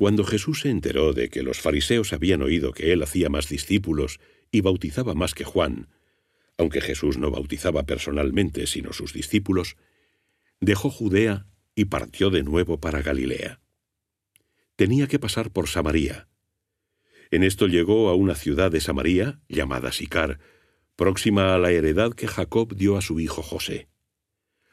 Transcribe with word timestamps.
Cuando 0.00 0.24
Jesús 0.24 0.60
se 0.60 0.70
enteró 0.70 1.12
de 1.12 1.28
que 1.28 1.42
los 1.42 1.60
fariseos 1.60 2.14
habían 2.14 2.40
oído 2.40 2.72
que 2.72 2.90
él 2.90 3.02
hacía 3.02 3.28
más 3.28 3.50
discípulos 3.50 4.18
y 4.50 4.62
bautizaba 4.62 5.12
más 5.12 5.34
que 5.34 5.44
Juan, 5.44 5.88
aunque 6.56 6.80
Jesús 6.80 7.18
no 7.18 7.30
bautizaba 7.30 7.82
personalmente 7.82 8.66
sino 8.66 8.94
sus 8.94 9.12
discípulos, 9.12 9.76
dejó 10.58 10.88
Judea 10.88 11.48
y 11.74 11.84
partió 11.84 12.30
de 12.30 12.42
nuevo 12.42 12.80
para 12.80 13.02
Galilea. 13.02 13.60
Tenía 14.74 15.06
que 15.06 15.18
pasar 15.18 15.50
por 15.50 15.68
Samaria. 15.68 16.28
En 17.30 17.42
esto 17.42 17.66
llegó 17.66 18.08
a 18.08 18.14
una 18.14 18.36
ciudad 18.36 18.70
de 18.70 18.80
Samaria, 18.80 19.42
llamada 19.50 19.92
Sicar, 19.92 20.38
próxima 20.96 21.54
a 21.54 21.58
la 21.58 21.72
heredad 21.72 22.14
que 22.14 22.26
Jacob 22.26 22.74
dio 22.74 22.96
a 22.96 23.02
su 23.02 23.20
hijo 23.20 23.42
José. 23.42 23.90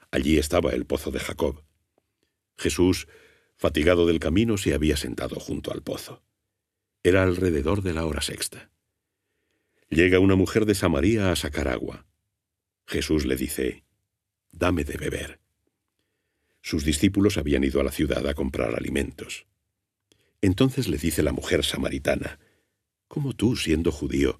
Allí 0.09 0.37
estaba 0.37 0.71
el 0.71 0.85
pozo 0.85 1.11
de 1.11 1.19
Jacob. 1.19 1.65
Jesús, 2.57 3.09
fatigado 3.57 4.05
del 4.05 4.19
camino, 4.19 4.57
se 4.57 4.73
había 4.73 4.95
sentado 4.95 5.39
junto 5.39 5.73
al 5.73 5.81
pozo. 5.81 6.23
Era 7.03 7.23
alrededor 7.23 7.81
de 7.81 7.93
la 7.93 8.05
hora 8.05 8.21
sexta. 8.21 8.69
Llega 9.89 10.19
una 10.19 10.35
mujer 10.35 10.65
de 10.65 10.75
Samaria 10.75 11.31
a 11.31 11.35
sacar 11.35 11.67
agua. 11.67 12.05
Jesús 12.85 13.25
le 13.25 13.35
dice, 13.35 13.83
Dame 14.51 14.83
de 14.83 14.97
beber. 14.97 15.39
Sus 16.61 16.83
discípulos 16.83 17.37
habían 17.37 17.63
ido 17.63 17.81
a 17.81 17.83
la 17.83 17.91
ciudad 17.91 18.27
a 18.27 18.33
comprar 18.33 18.75
alimentos. 18.75 19.45
Entonces 20.41 20.87
le 20.87 20.97
dice 20.97 21.23
la 21.23 21.31
mujer 21.31 21.63
samaritana, 21.63 22.39
¿Cómo 23.07 23.33
tú, 23.33 23.55
siendo 23.55 23.91
judío, 23.91 24.39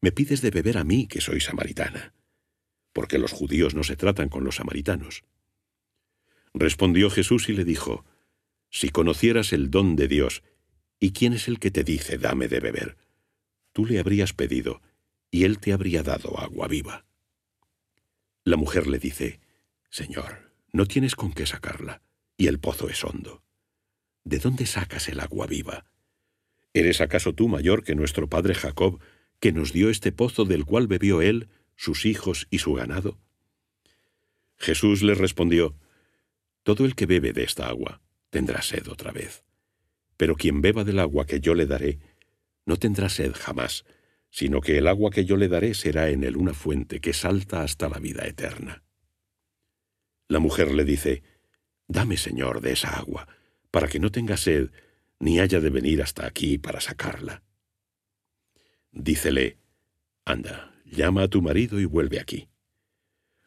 me 0.00 0.12
pides 0.12 0.40
de 0.40 0.50
beber 0.50 0.78
a 0.78 0.84
mí, 0.84 1.06
que 1.06 1.20
soy 1.20 1.40
samaritana? 1.40 2.14
Porque 2.92 3.18
los 3.18 3.32
judíos 3.32 3.74
no 3.74 3.82
se 3.82 3.96
tratan 3.96 4.28
con 4.28 4.44
los 4.44 4.56
samaritanos. 4.56 5.24
Respondió 6.52 7.10
Jesús 7.10 7.48
y 7.48 7.54
le 7.54 7.64
dijo, 7.64 8.04
Si 8.74 8.88
conocieras 8.88 9.52
el 9.52 9.70
don 9.70 9.94
de 9.94 10.08
Dios, 10.08 10.42
¿y 10.98 11.12
quién 11.12 11.32
es 11.32 11.46
el 11.46 11.60
que 11.60 11.70
te 11.70 11.84
dice, 11.84 12.18
dame 12.18 12.48
de 12.48 12.58
beber? 12.58 12.96
Tú 13.72 13.86
le 13.86 14.00
habrías 14.00 14.32
pedido, 14.32 14.82
y 15.30 15.44
él 15.44 15.60
te 15.60 15.72
habría 15.72 16.02
dado 16.02 16.40
agua 16.40 16.66
viva. 16.66 17.06
La 18.42 18.56
mujer 18.56 18.88
le 18.88 18.98
dice, 18.98 19.38
Señor, 19.90 20.50
no 20.72 20.86
tienes 20.86 21.14
con 21.14 21.32
qué 21.32 21.46
sacarla, 21.46 22.02
y 22.36 22.48
el 22.48 22.58
pozo 22.58 22.88
es 22.88 23.04
hondo. 23.04 23.44
¿De 24.24 24.40
dónde 24.40 24.66
sacas 24.66 25.08
el 25.08 25.20
agua 25.20 25.46
viva? 25.46 25.86
¿Eres 26.72 27.00
acaso 27.00 27.32
tú 27.32 27.46
mayor 27.46 27.84
que 27.84 27.94
nuestro 27.94 28.28
padre 28.28 28.56
Jacob, 28.56 28.98
que 29.38 29.52
nos 29.52 29.72
dio 29.72 29.88
este 29.88 30.10
pozo 30.10 30.46
del 30.46 30.64
cual 30.64 30.88
bebió 30.88 31.22
él, 31.22 31.48
sus 31.76 32.06
hijos 32.06 32.48
y 32.50 32.58
su 32.58 32.72
ganado? 32.72 33.20
Jesús 34.56 35.04
le 35.04 35.14
respondió, 35.14 35.76
todo 36.64 36.84
el 36.84 36.96
que 36.96 37.06
bebe 37.06 37.32
de 37.32 37.44
esta 37.44 37.68
agua 37.68 38.00
tendrá 38.34 38.62
sed 38.62 38.88
otra 38.88 39.12
vez. 39.12 39.44
Pero 40.16 40.34
quien 40.34 40.60
beba 40.60 40.82
del 40.82 40.98
agua 40.98 41.24
que 41.24 41.38
yo 41.38 41.54
le 41.54 41.66
daré, 41.66 42.00
no 42.66 42.76
tendrá 42.76 43.08
sed 43.08 43.32
jamás, 43.32 43.84
sino 44.28 44.60
que 44.60 44.76
el 44.76 44.88
agua 44.88 45.12
que 45.12 45.24
yo 45.24 45.36
le 45.36 45.46
daré 45.46 45.72
será 45.72 46.10
en 46.10 46.24
él 46.24 46.36
una 46.36 46.52
fuente 46.52 47.00
que 47.00 47.12
salta 47.12 47.62
hasta 47.62 47.88
la 47.88 48.00
vida 48.00 48.26
eterna. 48.26 48.82
La 50.26 50.40
mujer 50.40 50.74
le 50.74 50.84
dice, 50.84 51.22
Dame, 51.86 52.16
Señor, 52.16 52.60
de 52.60 52.72
esa 52.72 52.98
agua, 52.98 53.28
para 53.70 53.86
que 53.86 54.00
no 54.00 54.10
tenga 54.10 54.36
sed, 54.36 54.72
ni 55.20 55.38
haya 55.38 55.60
de 55.60 55.70
venir 55.70 56.02
hasta 56.02 56.26
aquí 56.26 56.58
para 56.58 56.80
sacarla. 56.80 57.44
Dícele, 58.90 59.58
Anda, 60.24 60.74
llama 60.84 61.22
a 61.22 61.28
tu 61.28 61.40
marido 61.40 61.78
y 61.78 61.84
vuelve 61.84 62.18
aquí. 62.18 62.48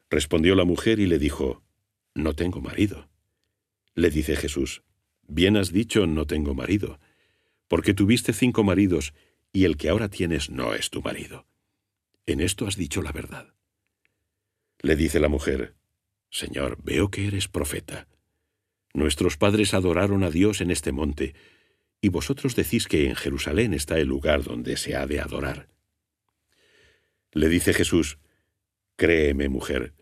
Respondió 0.09 0.55
la 0.55 0.63
mujer 0.63 0.99
y 1.01 1.07
le 1.07 1.19
dijo, 1.19 1.61
no 2.15 2.35
tengo 2.35 2.61
marido. 2.61 3.09
Le 3.97 4.11
dice 4.11 4.35
Jesús, 4.35 4.83
Bien 5.27 5.57
has 5.57 5.71
dicho, 5.71 6.05
no 6.05 6.27
tengo 6.27 6.53
marido, 6.53 6.99
porque 7.67 7.95
tuviste 7.95 8.31
cinco 8.31 8.63
maridos, 8.63 9.15
y 9.51 9.65
el 9.65 9.75
que 9.75 9.89
ahora 9.89 10.07
tienes 10.07 10.51
no 10.51 10.75
es 10.75 10.91
tu 10.91 11.01
marido. 11.01 11.47
En 12.27 12.39
esto 12.39 12.67
has 12.67 12.75
dicho 12.75 13.01
la 13.01 13.11
verdad. 13.11 13.55
Le 14.83 14.95
dice 14.95 15.19
la 15.19 15.29
mujer, 15.29 15.73
Señor, 16.29 16.77
veo 16.83 17.09
que 17.09 17.25
eres 17.25 17.47
profeta. 17.47 18.07
Nuestros 18.93 19.35
padres 19.35 19.73
adoraron 19.73 20.23
a 20.23 20.29
Dios 20.29 20.61
en 20.61 20.69
este 20.69 20.91
monte, 20.91 21.33
y 21.99 22.09
vosotros 22.09 22.55
decís 22.55 22.87
que 22.87 23.07
en 23.07 23.15
Jerusalén 23.15 23.73
está 23.73 23.97
el 23.97 24.09
lugar 24.09 24.43
donde 24.43 24.77
se 24.77 24.95
ha 24.95 25.07
de 25.07 25.21
adorar. 25.21 25.69
Le 27.31 27.49
dice 27.49 27.73
Jesús, 27.73 28.19
Créeme, 28.95 29.49
mujer, 29.49 29.95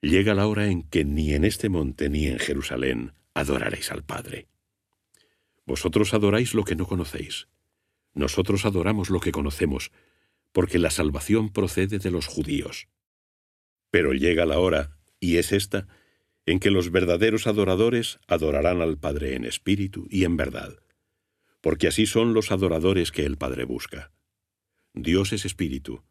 llega 0.00 0.32
la 0.32 0.46
hora 0.46 0.68
en 0.68 0.82
que 0.82 1.04
ni 1.04 1.34
en 1.34 1.44
este 1.44 1.68
monte 1.68 2.08
ni 2.08 2.26
en 2.26 2.38
Jerusalén 2.38 3.12
adoraréis 3.34 3.90
al 3.90 4.04
Padre. 4.04 4.48
Vosotros 5.66 6.14
adoráis 6.14 6.54
lo 6.54 6.64
que 6.64 6.76
no 6.76 6.86
conocéis. 6.86 7.48
Nosotros 8.14 8.64
adoramos 8.64 9.10
lo 9.10 9.20
que 9.20 9.32
conocemos, 9.32 9.90
porque 10.52 10.78
la 10.78 10.90
salvación 10.90 11.50
procede 11.50 11.98
de 11.98 12.10
los 12.10 12.26
judíos. 12.26 12.88
Pero 13.90 14.12
llega 14.12 14.46
la 14.46 14.58
hora, 14.58 14.96
y 15.18 15.38
es 15.38 15.52
esta, 15.52 15.88
en 16.46 16.60
que 16.60 16.70
los 16.70 16.90
verdaderos 16.90 17.46
adoradores 17.46 18.20
adorarán 18.28 18.82
al 18.82 18.98
Padre 18.98 19.34
en 19.34 19.44
espíritu 19.44 20.06
y 20.10 20.24
en 20.24 20.36
verdad, 20.36 20.78
porque 21.60 21.88
así 21.88 22.06
son 22.06 22.34
los 22.34 22.52
adoradores 22.52 23.10
que 23.10 23.24
el 23.24 23.38
Padre 23.38 23.64
busca. 23.64 24.12
Dios 24.92 25.32
es 25.32 25.44
espíritu, 25.44 26.04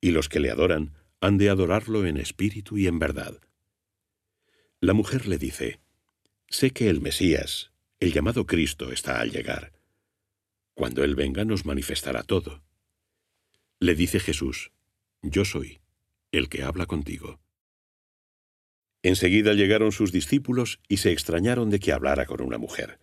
y 0.00 0.10
los 0.10 0.28
que 0.28 0.40
le 0.40 0.50
adoran 0.50 0.94
han 1.20 1.38
de 1.38 1.48
adorarlo 1.48 2.04
en 2.04 2.16
espíritu 2.16 2.76
y 2.76 2.86
en 2.86 2.98
verdad. 2.98 3.40
La 4.80 4.92
mujer 4.92 5.26
le 5.26 5.38
dice, 5.38 5.80
Sé 6.48 6.70
que 6.70 6.88
el 6.88 7.00
Mesías, 7.00 7.72
el 8.00 8.12
llamado 8.12 8.46
Cristo, 8.46 8.92
está 8.92 9.20
al 9.20 9.30
llegar. 9.30 9.72
Cuando 10.74 11.02
Él 11.04 11.14
venga 11.14 11.44
nos 11.44 11.66
manifestará 11.66 12.22
todo. 12.22 12.62
Le 13.80 13.94
dice 13.94 14.20
Jesús, 14.20 14.72
Yo 15.22 15.44
soy, 15.44 15.80
el 16.32 16.48
que 16.48 16.62
habla 16.62 16.86
contigo. 16.86 17.40
Enseguida 19.02 19.54
llegaron 19.54 19.92
sus 19.92 20.12
discípulos 20.12 20.80
y 20.88 20.98
se 20.98 21.12
extrañaron 21.12 21.70
de 21.70 21.78
que 21.78 21.92
hablara 21.92 22.26
con 22.26 22.40
una 22.40 22.58
mujer. 22.58 22.98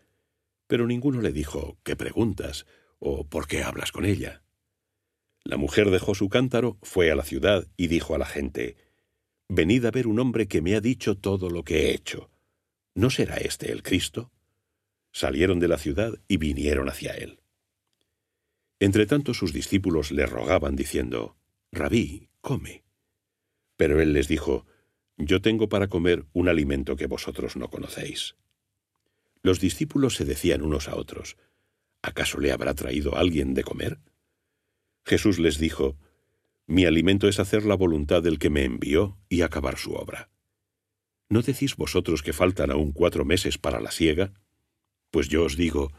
Pero 0.68 0.88
ninguno 0.88 1.22
le 1.22 1.32
dijo, 1.32 1.78
¿qué 1.84 1.96
preguntas? 1.96 2.66
o 3.06 3.28
¿por 3.28 3.48
qué 3.48 3.64
hablas 3.64 3.92
con 3.92 4.06
ella? 4.06 4.44
La 5.44 5.58
mujer 5.58 5.90
dejó 5.90 6.16
su 6.16 6.30
cántaro, 6.30 6.78
fue 6.82 7.12
a 7.12 7.16
la 7.16 7.26
ciudad 7.26 7.68
y 7.76 7.88
dijo 7.88 8.16
a 8.16 8.18
la 8.18 8.26
gente, 8.26 8.78
Venid 9.50 9.86
a 9.86 9.92
ver 9.92 10.08
un 10.08 10.20
hombre 10.20 10.48
que 10.48 10.62
me 10.62 10.76
ha 10.76 10.82
dicho 10.82 11.18
todo 11.18 11.50
lo 11.50 11.64
que 11.64 11.88
he 11.88 11.94
hecho. 11.94 12.30
¿No 12.96 13.10
será 13.10 13.38
este 13.38 13.72
el 13.72 13.82
Cristo? 13.82 14.32
Salieron 15.12 15.60
de 15.60 15.68
la 15.68 15.78
ciudad 15.78 16.14
y 16.28 16.38
vinieron 16.38 16.90
hacia 16.90 17.14
él. 17.14 17.40
Entretanto 18.80 19.34
sus 19.34 19.54
discípulos 19.54 20.12
le 20.12 20.26
rogaban 20.26 20.76
diciendo, 20.76 21.38
Rabí, 21.72 22.30
come. 22.42 22.84
Pero 23.78 24.02
él 24.02 24.14
les 24.14 24.28
dijo, 24.28 24.66
Yo 25.18 25.42
tengo 25.42 25.70
para 25.70 25.88
comer 25.88 26.26
un 26.34 26.50
alimento 26.50 26.96
que 26.96 27.08
vosotros 27.08 27.56
no 27.56 27.70
conocéis. 27.70 28.36
Los 29.42 29.60
discípulos 29.60 30.16
se 30.16 30.26
decían 30.26 30.62
unos 30.62 30.88
a 30.88 30.96
otros, 30.96 31.38
¿acaso 32.02 32.40
le 32.40 32.52
habrá 32.52 32.76
traído 32.76 33.16
alguien 33.16 33.54
de 33.54 33.64
comer? 33.64 34.00
Jesús 35.04 35.40
les 35.40 35.58
dijo, 35.58 35.98
Mi 36.68 36.86
alimento 36.86 37.28
es 37.28 37.40
hacer 37.40 37.66
la 37.66 37.76
voluntad 37.76 38.22
del 38.22 38.38
que 38.38 38.50
me 38.50 38.66
envió 38.66 39.18
y 39.30 39.42
acabar 39.42 39.78
su 39.78 39.94
obra. 39.94 40.33
¿No 41.30 41.42
decís 41.42 41.76
vosotros 41.76 42.22
que 42.22 42.34
faltan 42.34 42.72
aún 42.72 42.92
cuatro 42.92 43.26
meses 43.26 43.58
para 43.58 43.80
la 43.80 43.92
siega? 43.92 44.34
Pues 45.12 45.30
yo 45.30 45.44
os 45.44 45.58
digo, 45.58 45.92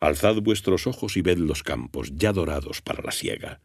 alzad 0.00 0.36
vuestros 0.42 0.86
ojos 0.86 1.16
y 1.16 1.22
ved 1.22 1.38
los 1.38 1.62
campos 1.62 2.12
ya 2.14 2.32
dorados 2.32 2.82
para 2.82 3.02
la 3.02 3.12
siega. 3.12 3.60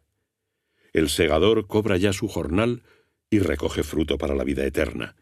El 0.93 1.09
segador 1.09 1.67
cobra 1.67 1.97
ya 1.97 2.13
su 2.13 2.27
jornal 2.27 2.83
y 3.29 3.39
recoge 3.39 3.83
fruto 3.83 4.17
para 4.17 4.35
la 4.35 4.43
vida 4.43 4.65
eterna. 4.65 5.15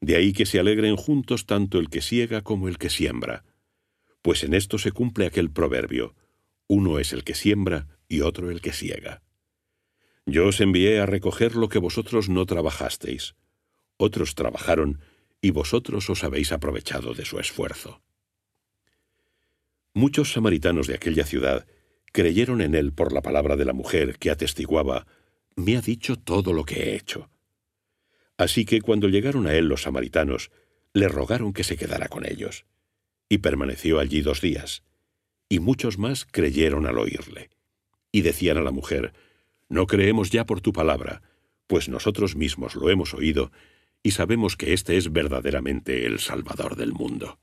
De 0.00 0.16
ahí 0.16 0.32
que 0.32 0.46
se 0.46 0.58
alegren 0.58 0.96
juntos 0.96 1.46
tanto 1.46 1.78
el 1.78 1.88
que 1.88 2.02
siega 2.02 2.42
como 2.42 2.68
el 2.68 2.78
que 2.78 2.90
siembra, 2.90 3.44
pues 4.22 4.42
en 4.42 4.54
esto 4.54 4.78
se 4.78 4.92
cumple 4.92 5.26
aquel 5.26 5.50
proverbio, 5.50 6.14
uno 6.66 6.98
es 6.98 7.12
el 7.12 7.22
que 7.22 7.34
siembra 7.34 7.86
y 8.08 8.22
otro 8.22 8.50
el 8.50 8.60
que 8.60 8.72
siega. 8.72 9.22
Yo 10.26 10.48
os 10.48 10.60
envié 10.60 10.98
a 10.98 11.06
recoger 11.06 11.54
lo 11.54 11.68
que 11.68 11.78
vosotros 11.78 12.28
no 12.28 12.44
trabajasteis. 12.46 13.36
Otros 13.96 14.34
trabajaron, 14.34 15.00
y 15.40 15.50
vosotros 15.50 16.08
os 16.10 16.24
habéis 16.24 16.52
aprovechado 16.52 17.14
de 17.14 17.24
su 17.24 17.38
esfuerzo. 17.38 18.02
Muchos 19.94 20.32
samaritanos 20.32 20.86
de 20.86 20.94
aquella 20.94 21.24
ciudad 21.24 21.66
creyeron 22.12 22.60
en 22.60 22.74
él 22.74 22.92
por 22.92 23.12
la 23.12 23.22
palabra 23.22 23.56
de 23.56 23.64
la 23.64 23.72
mujer 23.72 24.18
que 24.18 24.30
atestiguaba, 24.30 25.06
me 25.54 25.76
ha 25.76 25.80
dicho 25.80 26.16
todo 26.16 26.52
lo 26.52 26.64
que 26.64 26.82
he 26.82 26.96
hecho. 26.96 27.30
Así 28.38 28.64
que 28.64 28.80
cuando 28.80 29.08
llegaron 29.08 29.46
a 29.46 29.54
él 29.54 29.66
los 29.66 29.82
samaritanos, 29.82 30.50
le 30.92 31.08
rogaron 31.08 31.52
que 31.52 31.64
se 31.64 31.76
quedara 31.76 32.08
con 32.08 32.26
ellos. 32.26 32.66
Y 33.28 33.38
permaneció 33.38 33.98
allí 33.98 34.20
dos 34.20 34.40
días. 34.40 34.82
Y 35.48 35.60
muchos 35.60 35.98
más 35.98 36.24
creyeron 36.24 36.86
al 36.86 36.98
oírle 36.98 37.50
y 38.12 38.22
decían 38.22 38.56
a 38.56 38.62
la 38.62 38.70
mujer, 38.70 39.12
No 39.68 39.86
creemos 39.86 40.30
ya 40.30 40.46
por 40.46 40.60
tu 40.60 40.72
palabra, 40.72 41.22
pues 41.66 41.88
nosotros 41.88 42.34
mismos 42.34 42.74
lo 42.74 42.88
hemos 42.88 43.12
oído 43.12 43.52
y 44.06 44.12
sabemos 44.12 44.56
que 44.56 44.72
éste 44.72 44.96
es 44.96 45.12
verdaderamente 45.12 46.06
el 46.06 46.20
Salvador 46.20 46.76
del 46.76 46.92
mundo. 46.92 47.40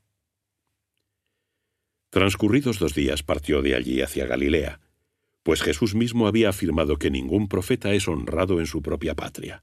Transcurridos 2.08 2.78
dos 2.78 2.94
días 2.94 3.22
partió 3.22 3.60
de 3.60 3.74
allí 3.74 4.00
hacia 4.00 4.24
Galilea, 4.24 4.80
pues 5.42 5.60
Jesús 5.60 5.94
mismo 5.94 6.26
había 6.26 6.48
afirmado 6.48 6.96
que 6.96 7.10
ningún 7.10 7.48
profeta 7.48 7.92
es 7.92 8.08
honrado 8.08 8.60
en 8.60 8.66
su 8.66 8.80
propia 8.80 9.14
patria. 9.14 9.62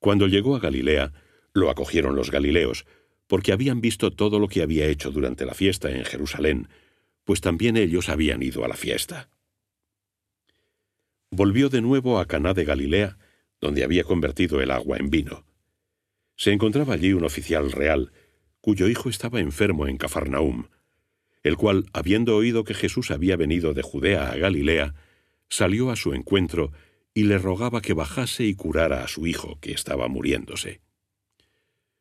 Cuando 0.00 0.26
llegó 0.26 0.56
a 0.56 0.58
Galilea, 0.58 1.12
lo 1.52 1.70
acogieron 1.70 2.16
los 2.16 2.32
galileos, 2.32 2.84
porque 3.28 3.52
habían 3.52 3.80
visto 3.80 4.10
todo 4.10 4.40
lo 4.40 4.48
que 4.48 4.62
había 4.62 4.88
hecho 4.88 5.12
durante 5.12 5.46
la 5.46 5.54
fiesta 5.54 5.92
en 5.92 6.04
Jerusalén, 6.04 6.68
pues 7.22 7.40
también 7.40 7.76
ellos 7.76 8.08
habían 8.08 8.42
ido 8.42 8.64
a 8.64 8.68
la 8.68 8.76
fiesta. 8.76 9.30
Volvió 11.30 11.68
de 11.68 11.82
nuevo 11.82 12.18
a 12.18 12.26
Caná 12.26 12.52
de 12.52 12.64
Galilea, 12.64 13.16
donde 13.60 13.84
había 13.84 14.04
convertido 14.04 14.60
el 14.60 14.70
agua 14.70 14.98
en 14.98 15.10
vino. 15.10 15.44
Se 16.36 16.52
encontraba 16.52 16.94
allí 16.94 17.12
un 17.12 17.24
oficial 17.24 17.72
real, 17.72 18.12
cuyo 18.60 18.88
hijo 18.88 19.08
estaba 19.08 19.40
enfermo 19.40 19.86
en 19.86 19.96
Cafarnaum, 19.96 20.68
el 21.42 21.56
cual, 21.56 21.86
habiendo 21.92 22.36
oído 22.36 22.64
que 22.64 22.74
Jesús 22.74 23.10
había 23.10 23.36
venido 23.36 23.72
de 23.72 23.82
Judea 23.82 24.30
a 24.30 24.36
Galilea, 24.36 24.94
salió 25.48 25.90
a 25.90 25.96
su 25.96 26.12
encuentro 26.12 26.72
y 27.14 27.22
le 27.22 27.38
rogaba 27.38 27.80
que 27.80 27.94
bajase 27.94 28.44
y 28.44 28.54
curara 28.54 29.04
a 29.04 29.08
su 29.08 29.26
hijo, 29.26 29.58
que 29.60 29.72
estaba 29.72 30.08
muriéndose. 30.08 30.80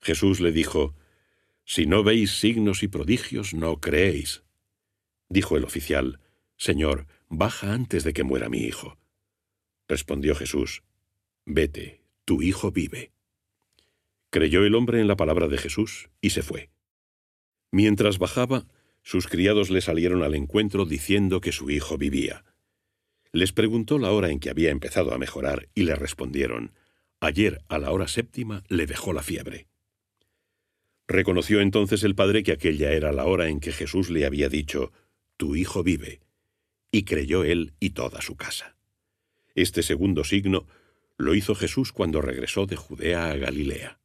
Jesús 0.00 0.40
le 0.40 0.52
dijo, 0.52 0.94
Si 1.64 1.86
no 1.86 2.02
veis 2.02 2.32
signos 2.32 2.82
y 2.82 2.88
prodigios, 2.88 3.54
no 3.54 3.80
creéis. 3.80 4.42
Dijo 5.28 5.56
el 5.56 5.64
oficial, 5.64 6.20
Señor, 6.56 7.06
baja 7.28 7.72
antes 7.72 8.04
de 8.04 8.12
que 8.12 8.24
muera 8.24 8.48
mi 8.48 8.58
hijo. 8.58 8.98
Respondió 9.86 10.34
Jesús, 10.34 10.82
Vete, 11.50 12.02
tu 12.26 12.42
hijo 12.42 12.72
vive. 12.72 13.10
Creyó 14.28 14.66
el 14.66 14.74
hombre 14.74 15.00
en 15.00 15.08
la 15.08 15.16
palabra 15.16 15.48
de 15.48 15.56
Jesús 15.56 16.10
y 16.20 16.28
se 16.28 16.42
fue. 16.42 16.68
Mientras 17.72 18.18
bajaba, 18.18 18.66
sus 19.02 19.26
criados 19.28 19.70
le 19.70 19.80
salieron 19.80 20.22
al 20.22 20.34
encuentro 20.34 20.84
diciendo 20.84 21.40
que 21.40 21.52
su 21.52 21.70
hijo 21.70 21.96
vivía. 21.96 22.44
Les 23.32 23.52
preguntó 23.52 23.98
la 23.98 24.12
hora 24.12 24.28
en 24.28 24.40
que 24.40 24.50
había 24.50 24.68
empezado 24.68 25.14
a 25.14 25.18
mejorar 25.18 25.70
y 25.74 25.84
le 25.84 25.94
respondieron, 25.94 26.74
ayer 27.18 27.62
a 27.68 27.78
la 27.78 27.92
hora 27.92 28.08
séptima 28.08 28.62
le 28.68 28.84
dejó 28.84 29.14
la 29.14 29.22
fiebre. 29.22 29.68
Reconoció 31.06 31.62
entonces 31.62 32.04
el 32.04 32.14
padre 32.14 32.42
que 32.42 32.52
aquella 32.52 32.92
era 32.92 33.10
la 33.10 33.24
hora 33.24 33.48
en 33.48 33.60
que 33.60 33.72
Jesús 33.72 34.10
le 34.10 34.26
había 34.26 34.50
dicho, 34.50 34.92
Tu 35.38 35.56
hijo 35.56 35.82
vive, 35.82 36.20
y 36.92 37.04
creyó 37.04 37.42
él 37.42 37.72
y 37.80 37.90
toda 37.90 38.20
su 38.20 38.36
casa. 38.36 38.76
Este 39.54 39.82
segundo 39.82 40.24
signo 40.24 40.66
lo 41.18 41.34
hizo 41.34 41.54
Jesús 41.54 41.92
cuando 41.92 42.22
regresó 42.22 42.66
de 42.66 42.76
Judea 42.76 43.30
a 43.30 43.36
Galilea. 43.36 43.98